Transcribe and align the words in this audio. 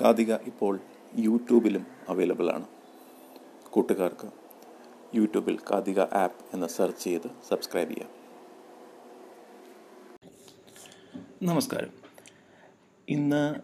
കാതിക 0.00 0.34
ഇപ്പോൾ 0.34 0.80
യൂട്യൂബിലും 1.16 1.86
അവൈലബിൾ 2.08 2.50
ആണ്. 2.50 2.66
കൂട്ടുകാർക്ക് 3.70 4.28
യൂട്യൂബിൽ 5.14 5.58
കാതിക 5.70 6.00
ആപ്പ് 6.00 6.54
എന്ന് 6.54 6.66
സെർച്ച് 6.66 7.04
ചെയ്ത് 7.04 7.30
സബ്സ്ക്രൈബ് 7.48 7.90
ചെയ്യാം. 7.90 8.10
നമസ്കാരം. 11.42 11.88
ഇന്ന് 13.08 13.54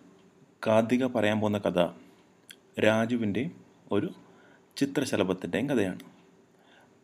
കാതിക 0.66 1.06
പറയാൻ 1.06 1.40
പോകുന്ന 1.40 1.58
കഥ 1.58 1.88
രാജുവിന്റെ 2.80 3.50
ഒരു 3.92 4.08
ചിത്രശലഭത്തിന്റെയും 4.76 5.68
കഥയാണ്. 5.68 6.00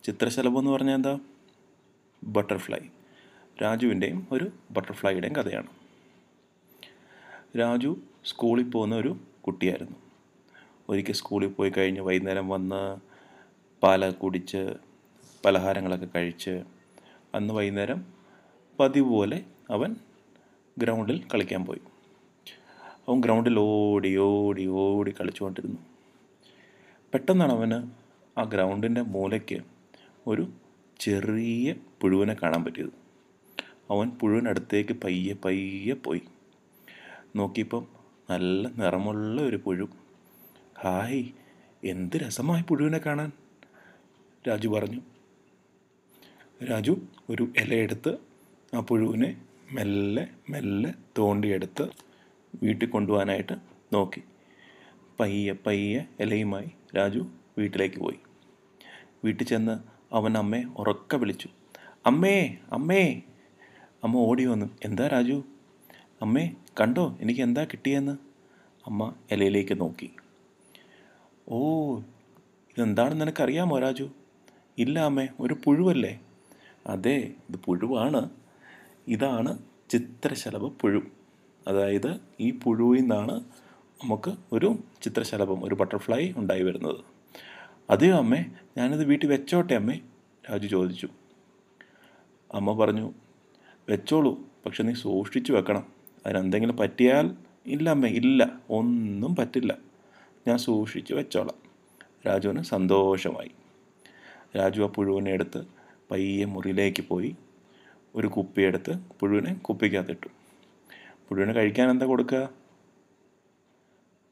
ചിത്രശലഭം 0.04 0.58
എന്ന് 0.58 0.70
പറഞ്ഞാൽ 0.70 0.94
എന്താ? 0.94 1.18
ബട്ടർഫ്ലൈ 2.24 2.78
രാജുവിന്റെയും 3.62 4.26
ഒരു 4.32 4.50
ബട്ടർഫ്ലൈയുടെയും 4.70 5.36
കഥയാണ്. 5.36 5.66
രാജു 7.58 7.96
സ്കൂളിൽ 8.24 8.70
പോകുന്ന 8.70 8.96
ഒരു 8.96 9.16
കുട്ടിയായിരുന്നു. 9.40 9.96
ഒരിക്കൽ 10.88 11.12
സ്കൂളിൽ 11.12 11.48
പോയി 11.48 11.70
കഴിഞ്ഞ് 11.70 12.00
വൈകുന്നേരം 12.00 12.48
വന്ന് 12.48 12.96
പാല 13.82 14.10
കുടിച്ച് 14.10 14.74
പലഹാരങ്ങളൊക്കെ 15.44 16.08
കഴിച്ച് 16.16 16.62
അന്ന് 17.34 17.54
വൈകുന്നേരം 17.54 18.06
പതിവ് 18.80 19.08
പോലെ 19.08 19.44
അവൻ 19.70 19.96
ഗ്രൗണ്ടിൽ 20.78 21.28
കളിക്കാൻ 21.34 21.64
പോയി. 21.64 21.80
അവൻ 23.08 23.20
ഗ്രൗണ്ടിൽ 23.20 23.58
ഓടി 23.58 24.16
ഓടി 24.16 24.66
ഓടി 24.66 25.14
കളിച്ചുകൊണ്ടിരുന്നു. 25.20 25.76
പെട്ടെന്നാണ് 27.14 27.52
അവന് 27.52 27.90
ആ 28.40 28.44
ഗ്രൗണ്ടിന്റെ 28.44 29.00
മൂലയ്ക്ക് 29.00 29.62
ഒരു 30.26 30.48
ചെറിയ 31.00 31.74
പുഴുവിനെ 32.00 32.36
കാണാൻ 32.42 32.64
പറ്റിയത്. 32.64 32.90
അവൻ 33.90 34.10
പുഴുവിനടുത്തേക്ക് 34.10 34.92
പയ്യെ 34.92 35.34
പയ്യെ 35.34 35.94
പോയി. 35.94 36.22
നോക്കിയപ്പം 37.36 38.03
നല്ല 38.30 38.68
നിറമുള്ള 38.68 39.42
ഒരു 39.42 39.56
പുഴു. 39.56 39.88
ഹായ് 40.80 41.24
എന്ത് 41.84 42.16
രസമായി 42.16 42.62
പുഴുവിനെ 42.62 42.98
കാണാൻ? 42.98 43.32
രാജു 44.48 44.68
പറഞ്ഞു. 44.68 45.00
രാജു 46.64 47.00
ഒരു 47.30 47.48
ഇലയെടുത്ത് 47.56 48.16
ആ 48.74 48.80
പുഴുവിനെ 48.80 49.42
മെല്ലെ 49.72 50.28
മെല്ലെ 50.50 50.94
തോണ്ടിയെടുത്ത് 51.18 51.88
വീട്ടിൽ 52.62 52.88
കൊണ്ടുപോകാനായിട്ട് 52.88 53.52
നോക്കി. 53.92 54.22
പയ്യെ 55.20 55.52
പയ്യെ 55.52 56.04
ഇലയുമായി 56.20 56.70
രാജു 56.96 57.26
വീട്ടിലേക്ക് 57.58 57.96
പോയി. 57.96 58.18
വീട്ടിൽ 59.24 59.44
ചെന്ന് 59.44 59.78
അവൻ 60.14 60.38
അമ്മയെ 60.38 60.64
ഉറക്ക 60.64 61.16
വിളിച്ചു. 61.16 61.48
അമ്മേ 62.06 62.56
അമ്മേ. 62.72 63.22
അമ്മ 64.04 64.16
ഓടി 64.16 64.44
വന്നു. 64.44 64.66
എന്താ 64.84 65.08
രാജു? 65.08 65.44
അമ്മേ 66.24 66.52
കണ്ടോ? 66.80 67.18
എനിക്ക് 67.20 67.40
എന്താ 67.40 67.64
കിട്ടിയെന്ന്? 67.64 68.12
അമ്മ 68.86 69.14
ഇലയിലേക്ക് 69.32 69.80
നോക്കി. 69.80 70.10
ഓ 71.48 71.58
ഇതെന്താണെന്ന് 72.70 73.20
നിനക്കറിയാമോ 73.20 73.78
രാജു? 73.78 74.10
ഇല്ല 74.78 74.98
അമ്മേ 74.98 75.28
ഒരു 75.40 75.56
പുഴുവല്ലേ? 75.64 76.20
അതെ 76.86 77.34
ഇത് 77.50 77.56
പുഴുവാണ്. 77.64 78.30
ഇതാണ് 79.08 79.58
ചിത്രശലഭ 79.90 80.66
പുഴു. 80.66 81.02
അതായത് 81.68 82.20
ഈ 82.40 82.50
പുഴുവിൽ 82.50 83.00
നിന്നാണ് 83.00 83.44
നമുക്ക് 84.04 84.34
ഒരു 84.52 84.78
ചിത്രശലഭം 85.02 85.64
ഒരു 85.64 85.74
ബട്ടർഫ്ലൈ 85.74 86.32
ഉണ്ടായി 86.36 86.62
വരുന്നത്. 86.62 87.04
അതെയോ 87.90 88.16
അമ്മേ? 88.16 88.44
ഞാനിത് 88.78 89.04
വീട്ടിൽ 89.04 89.28
വെച്ചോട്ടെ 89.28 89.74
അമ്മേ? 89.74 90.00
രാജു 90.50 90.66
ചോദിച്ചു. 90.66 91.08
അമ്മ 92.54 92.72
പറഞ്ഞു 92.72 93.12
വെച്ചോളൂ 93.88 94.38
പക്ഷെ 94.66 94.82
നീ 94.82 94.94
സൂക്ഷിച്ചു 94.94 95.52
വെക്കണം. 95.52 95.93
അതിനെന്തെങ്കിലും 96.26 96.76
പറ്റിയാൽ 96.76 97.36
ഇല്ല 97.66 97.90
അമ്മേ 97.90 98.08
ഇല്ല. 98.08 98.50
ഒന്നും 98.70 99.36
പറ്റില്ല. 99.36 99.76
ഞാൻ 100.48 100.58
സൂക്ഷിച്ച് 100.58 101.14
വെച്ചോളാം. 101.14 101.64
രാജുവിന് 102.26 102.62
സന്തോഷമായി. 102.62 103.50
രാജു 104.56 104.82
ആ 104.82 104.86
പുഴുവിനെ 104.86 105.30
എടുത്ത് 105.30 105.64
പയ്യെ 106.10 106.44
മുറിയിലേക്ക് 106.44 107.02
പോയി. 107.02 107.36
ഒരു 108.14 108.26
കുപ്പിയെടുത്ത് 108.26 108.94
പുഴുവിനെ 109.20 109.54
കുപ്പിക്കകത്തിട്ടു. 109.54 110.26
പുഴുവിന് 111.28 111.54
കഴിക്കാൻ 111.54 111.90
എന്താ 111.90 112.06
കൊടുക്കുക? 112.06 112.48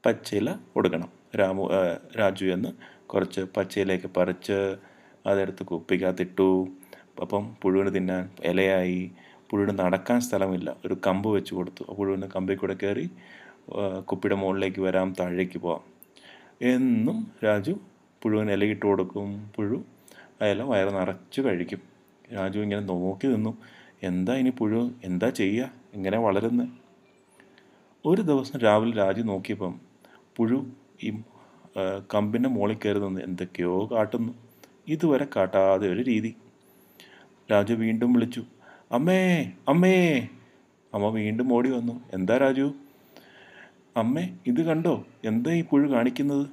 പച്ചയില 0.05 0.55
കൊടുക്കണം. 0.73 1.09
രാമു 1.39 1.69
രാജു 2.19 2.45
എന്ന് 2.45 2.69
കുറച്ച് 3.07 3.41
പച്ചയിലേക്ക് 3.41 4.07
പറിച്ച് 4.17 4.75
അതെടുത്ത് 5.25 5.63
കുപ്പിക്കകത്തിട്ടു. 5.63 6.67
അപ്പം 7.21 7.55
പുഴുവിന് 7.61 7.95
തിന്നാൻ 7.95 8.29
ഇലയായി. 8.45 9.11
പുഴുവിന് 9.53 9.73
നടക്കാൻ 9.79 10.19
സ്ഥലമില്ല. 10.25 10.69
ഒരു 10.85 10.95
കമ്പ് 11.05 11.27
വെച്ച് 11.35 11.53
കൊടുത്തു. 11.55 11.83
പുഴുവിന് 11.97 12.27
കമ്പിൽ 12.35 12.55
കൂടെ 12.61 12.75
കയറി 12.83 13.03
കുപ്പിയുടെ 14.09 14.35
മുകളിലേക്ക് 14.41 14.81
വരാം 14.85 15.09
താഴേക്ക് 15.19 15.57
പോവാം. 15.65 15.83
എന്നും 16.71 17.17
രാജു 17.45 17.73
പുഴുവിന് 18.21 18.51
ഇലയിട്ട് 18.55 18.85
കൊടുക്കും. 18.85 19.29
പുഴു 19.55 19.77
ആ 20.41 20.47
ഇല 20.53 20.61
വയറ് 20.69 20.91
നിറച്ച് 20.95 21.41
കഴിക്കും. 21.45 21.81
രാജു 22.35 22.59
ഇങ്ങനെ 22.65 22.83
നോക്കി 22.91 23.27
നിന്നു. 23.33 23.51
എന്താ 24.09 24.33
ഇനി 24.41 24.51
പുഴു? 24.61 24.81
എന്താ 25.09 25.27
ചെയ്യുക 25.39 25.69
എങ്ങനെ 25.97 26.17
വളരുന്നത് 26.25 26.69
ഒരു 28.05 28.21
ദിവസം 28.29 28.57
രാവിലെ 28.65 28.95
രാജു 29.03 29.21
നോക്കിയപ്പം 29.21 29.75
പുഴു 30.37 30.59
ഈ 31.07 31.11
കമ്പിന്റെ 32.13 32.49
മുകളിൽ 32.55 32.77
കയറി 32.77 32.99
നിന്ന് 33.05 33.21
എന്തൊക്കെയോ 33.27 33.75
കാട്ടുന്നു. 33.93 34.33
ഇതുവരെ 34.93 35.27
കാട്ടാതെ 35.35 35.87
ഒരു 35.93 36.01
രീതി. 36.11 36.31
രാജു 37.51 37.73
വീണ്ടും 37.83 38.11
വിളിച്ചു. 38.15 38.43
അമ്മേ 38.93 39.51
അമ്മേ. 39.67 40.27
അമ്മ 40.93 41.07
വീണ്ടും 41.07 41.53
ഓടി 41.53 41.69
വന്നു. 41.69 42.01
എന്താ 42.13 42.37
രാജു? 42.37 42.73
അമ്മേ 43.97 44.29
ഇത് 44.47 44.61
കണ്ടോ? 44.61 45.05
എന്താ 45.25 45.51
ഈ 45.51 45.63
പുഴു 45.63 45.87
കാണിക്കുന്നത്? 45.87 46.47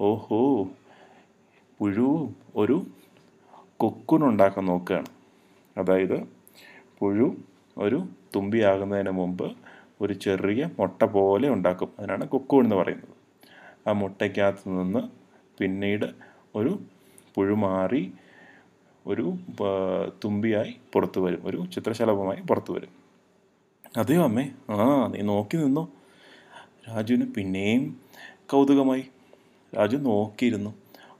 ഓഹോ. 0.00 0.68
പുഴു 1.78 2.32
ഒരു 2.56 2.86
കൊക്കുനുണ്ടാക്കാൻ 3.76 4.66
നോക്കുകയാണ്. 4.66 5.06
അതായത് 5.78 6.22
പുഴു 6.98 7.36
ഒരു 7.78 8.08
തുമ്പിയാകുന്നതിന് 8.36 9.10
മുമ്പ് 9.10 9.52
ഒരു 10.00 10.12
ചെറിയ 10.12 10.70
മുട്ട 10.78 11.02
പോലെ 11.02 11.48
ഉണ്ടാക്കും. 11.48 11.92
അതിനാണ് 11.98 12.28
കൊക്കു 12.28 12.56
എന്ന് 12.56 12.76
പറയുന്നത്. 12.76 13.14
ആ 13.88 13.92
മുട്ടയ്ക്കകത്ത് 13.92 14.68
നിന്ന് 14.68 14.98
പിന്നീട് 15.58 16.06
ഒരു 16.54 16.82
പുഴു 17.34 17.54
മാറി 17.54 18.12
ഒരു 19.06 19.34
തുമ്പിയായി 20.24 20.76
പുറത്തു 20.92 21.20
വരും. 21.20 21.42
ഒരു 21.44 21.66
ചിത്രശലഭമായി 21.74 22.40
പുറത്തു 22.40 22.72
വരും. 22.72 22.88
അതെയോ 23.96 24.22
അമ്മേ. 24.24 24.50
ആ 24.70 25.06
നീ 25.06 25.20
നോക്കി 25.20 25.56
നിന്നോ? 25.56 25.88
രാജുവിന് 26.88 27.26
പിന്നെയും 27.32 28.00
കൗതുകമായി. 28.46 29.04
രാജു 29.76 29.96
നോക്കിയിരുന്നു 29.96 30.74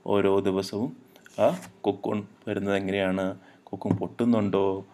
ഓരോ 0.06 0.40
ദിവസവും. 0.40 0.96
ആ 1.40 1.60
കൊക്കൂൺ 1.80 2.26
വരുന്നത് 2.48 2.76
എങ്ങനെയാണ്? 2.76 3.36
കൊക്കൂൺ 3.64 3.96
പൊട്ടുന്നുണ്ടോ? 3.96 4.84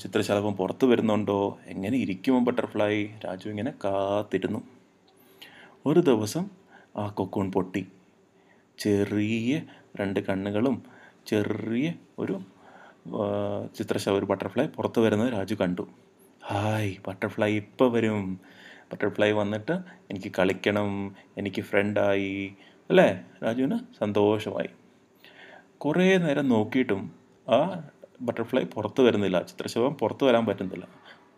ചിത്രശലഭം 0.00 0.52
പുറത്തു 0.52 0.86
വരുന്നുണ്ടോ? 0.86 1.58
എങ്ങനെ 1.66 1.98
ഇരിക്കുമോ 1.98 2.40
ബട്ടർഫ്ലൈ? 2.40 3.06
രാജു 3.06 3.48
ഇങ്ങനെ 3.48 3.72
കാത്തിരുന്നു. 3.84 4.62
ഒരു 5.86 6.00
ദിവസം 6.00 6.50
ആ 6.96 7.08
കൊക്കൂൺ 7.08 7.52
പൊട്ടി. 7.52 7.86
ചെറിയ 8.78 9.62
രണ്ട് 9.96 10.20
കണ്ണുകളും 10.20 10.82
ചെറിയ 11.26 11.92
ഒരു 12.18 12.40
ചിത്രശ 13.78 14.08
ഒരു 14.08 14.24
ബട്ടർഫ്ലൈ 14.24 14.66
പുറത്ത് 14.66 15.00
വരുന്നത് 15.00 15.32
രാജു 15.32 15.54
കണ്ടു. 15.54 15.86
ഹായ് 16.46 16.94
ബട്ടർഫ്ലൈ 17.08 17.56
ഇപ്പോൾ 17.56 17.92
വരും. 17.92 18.40
ബട്ടർഫ്ലൈ 18.92 19.32
വന്നിട്ട് 19.32 19.72
എനിക്ക് 20.10 20.32
കളിക്കണം 20.38 21.16
എനിക്ക് 21.38 21.62
ഫ്രണ്ടായി 21.62 22.54
അല്ലേ? 22.90 23.20
രാജുവിന് 23.44 23.78
സന്തോഷമായി. 24.00 24.68
കുറേ 25.78 26.16
നേരം 26.16 26.48
നോക്കിയിട്ടും 26.48 27.12
ആ 27.48 27.88
ബട്ടർഫ്ലൈ 28.20 28.62
പുറത്ത് 28.62 29.00
വരുന്നില്ല. 29.00 29.42
ചിത്രശവം 29.42 29.94
പുറത്ത് 29.94 30.24
വരാൻ 30.24 30.46
പറ്റുന്നില്ല. 30.46 30.88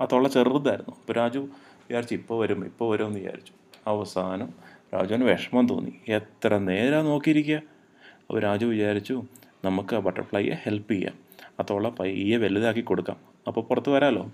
ആ 0.00 0.06
തൊള്ള 0.12 0.28
ചെറുതായിരുന്നു. 0.28 0.94
അപ്പോൾ 1.00 1.12
രാജു 1.12 1.38
വിചാരിച്ചു 1.38 2.14
ഇപ്പോൾ 2.14 2.42
വരും 2.42 2.64
ഇപ്പോൾ 2.64 2.92
വരും 2.92 3.06
എന്ന് 3.06 3.18
വിചാരിച്ചു. 3.18 3.52
അവസാനം 3.86 4.48
രാജുവിന് 4.94 5.24
വിഷമം 5.24 5.66
തോന്നി. 5.68 6.00
എത്ര 6.08 6.58
നേരം 6.58 7.04
നോക്കിയിരിക്കുക 7.04 7.56
അപ്പോൾ 7.56 8.40
രാജു 8.42 8.66
വിചാരിച്ചു 8.66 9.22
നമുക്ക് 9.64 9.96
ആ 9.96 9.98
ബട്ടർഫ്ലൈയെ 9.98 10.54
ഹെൽപ്പ് 10.62 10.92
ചെയ്യാം. 10.92 11.16
അത്തോളം 11.58 11.92
പയ്യെ 11.96 12.36
വലുതാക്കി 12.36 12.80
കൊടുക്കാം. 12.80 13.18
അപ്പോൾ 13.46 13.60
പുറത്ത് 13.60 13.90
വരാമല്ലോ 13.90 14.24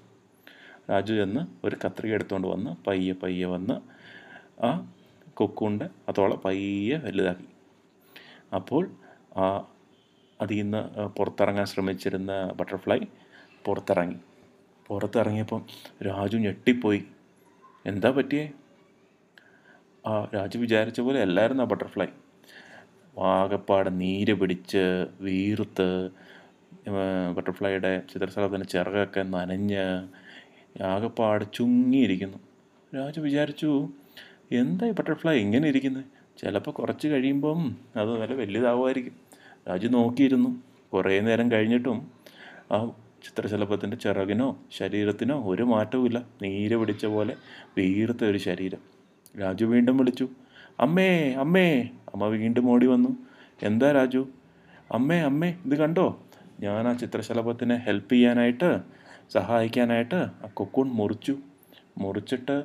രാജു 0.90 1.14
ചെന്ന് 1.14 1.42
ഒരു 1.66 1.76
കത്രിക 1.84 2.12
എടുത്തുകൊണ്ട് 2.14 2.48
വന്ന് 2.48 2.70
പയ്യെ 2.86 3.12
പയ്യെ 3.12 3.46
വന്ന് 3.46 3.76
ആ 4.64 4.70
കൊക്കുണ്ട് 5.34 5.84
അത്തോളം 6.08 6.30
തോള 6.30 6.34
പയ്യെ 6.44 6.96
വലുതാക്കി. 6.96 7.48
അപ്പോൾ 8.54 8.90
ആ 9.36 9.44
അതിൽ 10.40 10.56
നിന്ന് 10.62 10.82
പുറത്തിറങ്ങാൻ 11.08 11.66
ശ്രമിച്ചിരുന്ന 11.66 12.32
ബട്ടർഫ്ലൈ 12.56 13.00
പുറത്തിറങ്ങി. 13.66 14.18
പുറത്തിറങ്ങിയപ്പം 14.86 15.62
രാജു 16.06 16.36
ഞെട്ടിപ്പോയി. 16.36 17.04
എന്താ 17.86 18.10
പറ്റിയേ? 18.10 18.50
ആ 20.06 20.28
രാജു 20.34 20.58
വിചാരിച്ച 20.58 21.00
പോലെ 21.00 21.20
അല്ലായിരുന്നു 21.20 21.62
ആ 21.62 21.66
ബട്ടർഫ്ലൈ 21.66 22.06
ആകപ്പാടെ 23.18 23.90
നീര് 23.90 24.32
പിടിച്ച് 24.32 25.06
വീർത്ത് 25.20 26.10
ബട്ടർഫ്ലൈയുടെ 27.36 28.02
ചിത്രസ്ഥലത്തിന്റെ 28.12 28.66
ചിറകൊക്കെ 28.66 29.22
നനഞ്ഞ് 29.22 30.08
ആകെപ്പാട് 30.82 31.44
ചുങ്ങിയിരിക്കുന്നു. 31.54 32.38
രാജു 32.94 33.20
വിചാരിച്ചു 33.20 33.88
എന്താ 34.52 34.86
ഈ 34.86 34.90
ബട്ടർഫ്ലൈ 34.90 35.34
ഇങ്ങനെ 35.38 35.68
ഇരിക്കുന്നത് 35.68 36.04
ചിലപ്പോൾ 36.38 36.70
കുറച്ച് 36.70 37.08
കഴിയുമ്പം 37.08 37.76
അത് 37.96 38.22
നല്ല 38.22 38.34
വലിയതാവുമായിരിക്കും 38.34 39.16
രാജു 39.68 39.88
നോക്കിയിരുന്നു. 39.88 40.50
കുറേ 40.92 41.20
നേരം 41.20 41.50
കഴിഞ്ഞിട്ടും 41.50 42.10
ആ 42.72 42.90
ചിത്രശലഭത്തിന്റെ 43.24 43.96
ചിറകിനോ 43.96 44.56
ശരീരത്തിനോ 44.72 45.42
ഒരു 45.42 45.62
മാറ്റവുമില്ല. 45.62 46.26
നീര് 46.42 46.76
പിടിച്ച 46.76 47.06
പോലെ 47.06 47.36
വീർത്ത 47.78 48.24
ഒരു 48.24 48.38
ശരീരം. 48.38 48.80
രാജു 49.40 49.64
വീണ്ടും 49.64 49.96
വിളിച്ചു 49.96 50.28
അമ്മേ 50.84 51.10
അമ്മേ. 51.42 51.66
അമ്മ 52.12 52.26
വീണ്ടും 52.34 52.66
ഓടി 52.72 52.86
വന്നു. 52.86 53.10
എന്താ 53.62 53.88
രാജു? 53.92 54.22
അമ്മേ 54.92 55.18
അമ്മേ 55.28 55.48
ഇത് 55.66 55.74
കണ്ടോ? 55.78 56.06
ഞാൻ 56.60 56.88
ആ 56.88 56.92
ചിത്രശലഭത്തിനെ 56.92 57.76
ഹെൽപ്പ് 57.86 58.12
ചെയ്യാനായിട്ട് 58.14 58.70
സഹായിക്കാനായിട്ട് 59.34 60.14
ആ 60.14 60.48
കൊക്കൂൺ 60.54 60.86
മുറിച്ചു. 60.98 61.34
മുറിച്ചിട്ട് 61.98 62.56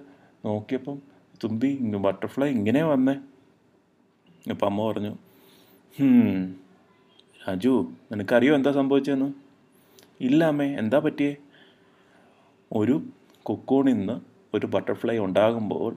നോക്കിയപ്പം 0.46 0.98
തുമ്പി 1.44 1.70
ബട്ടർഫ്ലൈ 2.06 2.50
ഇങ്ങനെ 2.58 2.84
വന്നേ. 2.84 3.16
അപ്പം 4.52 4.66
അമ്മ 4.70 4.88
പറഞ്ഞു 4.92 5.14
രാജു 7.44 7.74
നിനക്കറിയോ 8.12 8.54
എന്താ 8.56 8.72
സംഭവിച്ചതെന്ന്? 8.72 9.30
ഇല്ല 10.28 10.42
അമ്മേ 10.52 10.68
എന്താ 10.82 10.98
പറ്റിയേ? 11.00 11.34
ഒരു 12.72 12.96
കൊക്കൂണിന്ന് 13.44 14.16
ഒരു 14.56 14.66
ബട്ടർഫ്ലൈ 14.66 15.18
ഉണ്ടാകുമ്പോൾ 15.26 15.92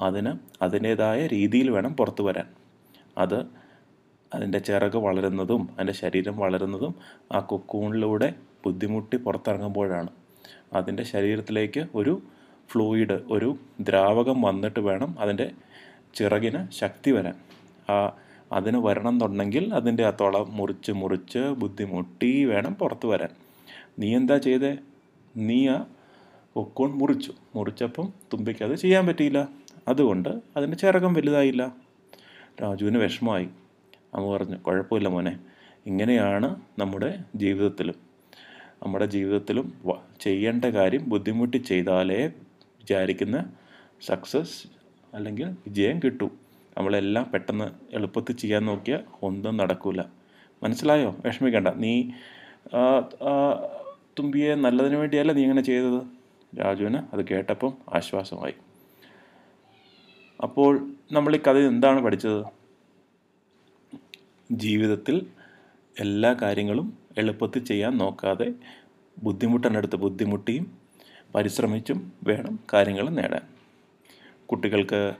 അതിന് 0.00 0.62
അതിന്റേതായ 0.62 1.26
രീതിയിൽ 1.26 1.70
വേണം 1.70 1.96
പുറത്തു 1.96 2.22
വരാൻ. 2.22 2.46
അത് 3.18 3.46
അതിന്റെ 4.34 4.58
ചിറക് 4.58 4.96
വളരുന്നതും 4.96 5.68
അതിന്റെ 5.72 5.92
ശരീരം 5.92 6.36
വളരുന്നതും 6.36 6.94
ആ 7.32 7.40
കൊക്കൂണിലൂടെ 7.40 8.34
ബുദ്ധിമുട്ടി 8.64 9.16
പുറത്തിറങ്ങുമ്പോഴാണ്. 9.16 10.08
അതിന്റെ 10.72 11.02
ശരീരത്തിലേക്ക് 11.02 11.86
ഒരു 11.94 12.22
ഫ്ലൂയിഡ് 12.70 13.22
ഒരു 13.30 13.56
ദ്രാവകം 13.80 14.42
വന്നിട്ട് 14.42 14.80
വേണം 14.80 15.16
അതിന്റെ 15.18 15.50
ചിറകിന് 16.14 16.70
ശക്തി 16.70 17.10
വരാൻ. 17.10 17.34
ആ 17.90 18.16
അതിന് 18.52 18.78
വരണം 18.78 19.10
എന്നുണ്ടെങ്കിൽ 19.10 19.74
അതിന്റെ 19.74 20.04
ആ 20.06 20.10
തുള 20.10 20.38
മുറിച്ച് 20.38 20.92
മുറിച്ച് 20.92 21.38
ബുദ്ധിമുട്ടി 21.38 22.44
വേണം 22.44 22.74
പുറത്ത് 22.74 23.06
വരാൻ. 23.06 23.28
നീ 23.98 24.16
എന്താ 24.16 24.36
ചെയ്തേ? 24.36 24.78
നീ 25.36 25.68
ആ 25.68 25.84
കൊക്കോൺ 26.54 26.90
മുറിച്ചു. 26.90 27.32
മുറിച്ചപ്പം 27.54 28.12
തുമ്പിക്ക് 28.32 28.64
അത് 28.64 28.74
ചെയ്യാൻ 28.74 29.06
പറ്റിയില്ല. 29.06 29.48
അതുകൊണ്ട് 29.88 30.28
അതിന്റെ 30.56 30.76
ചിറകം 30.76 31.12
വലുതായില്ല. 31.14 31.62
രാജുവിന് 32.62 32.98
വിഷമമായി. 32.98 33.48
അമ്മ 34.14 34.36
പറഞ്ഞു 34.36 34.56
കുഴപ്പമില്ല 34.56 35.08
മോനെ 35.08 35.38
ഇങ്ങനെയാണ് 35.86 36.48
നമ്മുടെ 36.78 37.10
ജീവിതത്തിലും. 37.36 37.94
നമ്മുടെ 38.82 39.06
ജീവിതത്തിലും 39.06 39.66
ചെയ്യേണ്ട 40.20 40.64
കാര്യം 40.64 41.02
ബുദ്ധിമുട്ടി 41.08 41.56
ചെയ്താലേ 41.56 42.20
വിചാരിക്കുന്ന 42.80 43.38
സക്സസ് 44.00 44.56
അല്ലെങ്കിൽ 45.14 45.46
വിജയം 45.66 46.00
കിട്ടൂ. 46.04 46.28
നമ്മളെല്ലാം 46.76 47.30
പെട്ടെന്ന് 47.30 47.66
എളുപ്പത്തിൽ 47.94 48.36
ചെയ്യാൻ 48.36 48.62
നോക്കിയാൽ 48.66 49.02
ഒന്നും 49.22 49.56
നടക്കില്ല 49.56 50.02
മനസ്സിലായോ? 50.62 51.10
വിഷമിക്കണ്ട. 51.24 51.68
നീ 51.84 51.94
തുമ്പിയെ 54.18 54.54
നല്ലതിന് 54.54 54.96
വേണ്ടിയല്ല 54.96 55.32
നീ 55.32 55.42
ഇങ്ങനെ 55.42 55.62
ചെയ്തത്? 55.62 56.00
രാജുവിന് 56.60 57.00
അത് 57.12 57.22
കേട്ടപ്പം 57.30 57.72
ആശ്വാസമായി. 57.94 58.54
അപ്പോൾ 60.42 60.94
നമ്മൾ 61.12 61.36
ഈ 61.36 61.38
കഥയിൽ 61.38 61.66
എന്താണ് 61.66 62.00
പഠിച്ചത്? 62.00 62.44
ജീവിതത്തിൽ 64.52 65.26
എല്ലാ 66.00 66.32
കാര്യങ്ങളും 66.42 66.98
എളുപ്പത്തിൽ 67.18 67.64
ചെയ്യാൻ 67.64 67.98
നോക്കാതെ 67.98 68.54
ബുദ്ധിമുട്ടിനടുത്ത് 69.22 69.96
ബുദ്ധിമുട്ടിയും 69.96 70.78
പരിശ്രമിച്ചും 71.34 72.12
വേണം 72.22 72.58
കാര്യങ്ങൾ 72.72 73.10
നേടാൻ. 73.10 73.42
കുട്ടികൾക്ക് 74.46 75.14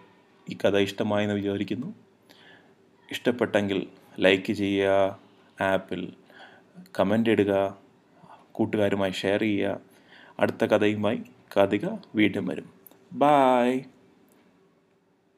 ഈ 0.50 0.56
കഥ 0.64 0.76
ഇഷ്ടമായെന്ന് 0.76 1.34
വിചാരിക്കുന്നു. 1.34 1.94
ഇഷ്ടപ്പെട്ടെങ്കിൽ 3.10 3.86
ലൈക്ക് 4.20 4.52
ചെയ്യുക 4.52 5.18
ആപ്പിൽ 5.60 6.12
കമന്റ് 7.00 7.30
ഇടുക 7.30 7.78
കൂട്ടുകാരുമായി 8.52 9.10
ഷെയർ 9.10 9.40
ചെയ്യുക. 9.40 9.80
അടുത്ത 10.40 10.64
കഥയുമായി 10.64 11.22
കഥിക 11.56 11.86
വീണ്ടും 12.14 12.46
വരും. 12.46 12.70
ബായ്. 13.12 13.80